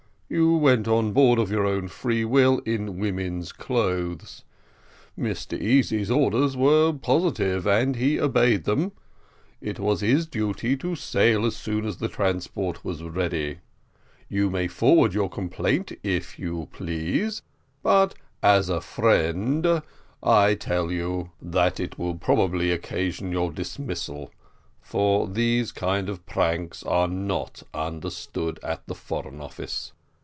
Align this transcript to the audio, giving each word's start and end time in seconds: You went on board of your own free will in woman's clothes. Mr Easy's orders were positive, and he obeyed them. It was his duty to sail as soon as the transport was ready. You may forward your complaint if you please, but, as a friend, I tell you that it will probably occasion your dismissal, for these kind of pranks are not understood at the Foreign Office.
You 0.33 0.55
went 0.55 0.87
on 0.87 1.11
board 1.11 1.39
of 1.39 1.51
your 1.51 1.65
own 1.65 1.89
free 1.89 2.23
will 2.23 2.59
in 2.59 2.97
woman's 2.99 3.51
clothes. 3.51 4.45
Mr 5.19 5.59
Easy's 5.61 6.09
orders 6.09 6.55
were 6.55 6.93
positive, 6.93 7.67
and 7.67 7.97
he 7.97 8.17
obeyed 8.17 8.63
them. 8.63 8.93
It 9.59 9.77
was 9.77 9.99
his 9.99 10.25
duty 10.27 10.77
to 10.77 10.95
sail 10.95 11.45
as 11.45 11.57
soon 11.57 11.83
as 11.83 11.97
the 11.97 12.07
transport 12.07 12.85
was 12.85 13.03
ready. 13.03 13.57
You 14.29 14.49
may 14.49 14.69
forward 14.69 15.13
your 15.13 15.27
complaint 15.29 15.91
if 16.01 16.39
you 16.39 16.69
please, 16.71 17.41
but, 17.83 18.15
as 18.41 18.69
a 18.69 18.79
friend, 18.79 19.81
I 20.23 20.55
tell 20.55 20.93
you 20.93 21.31
that 21.41 21.77
it 21.77 21.99
will 21.99 22.15
probably 22.15 22.71
occasion 22.71 23.33
your 23.33 23.51
dismissal, 23.51 24.31
for 24.79 25.27
these 25.27 25.73
kind 25.73 26.07
of 26.07 26.25
pranks 26.25 26.83
are 26.83 27.09
not 27.09 27.63
understood 27.73 28.61
at 28.63 28.87
the 28.87 28.95
Foreign 28.95 29.41
Office. 29.41 29.91